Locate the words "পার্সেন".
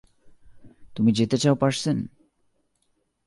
1.55-1.97